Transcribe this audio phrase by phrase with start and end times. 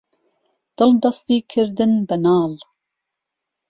[0.77, 2.51] دڵ دەستی کردن بهناڵ